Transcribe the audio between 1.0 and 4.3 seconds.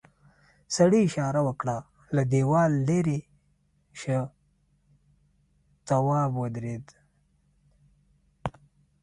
اشاره وکړه له دیوال ليرې شه